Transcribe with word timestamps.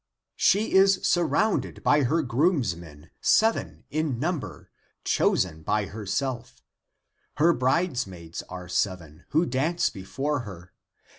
She 0.37 0.73
is 0.73 1.01
surrounded 1.07 1.83
by 1.83 2.01
her 2.05 2.23
groomsmen, 2.23 3.11
seven 3.21 3.83
in 3.91 4.17
number, 4.17 4.71
Chosen 5.03 5.61
by 5.61 5.85
herself; 5.85 6.63
Her 7.37 7.53
bridesmaids 7.53 8.41
are 8.49 8.67
seven, 8.67 9.25
Who 9.29 9.45
dance 9.45 9.91
before 9.91 10.39
her. 10.39 10.73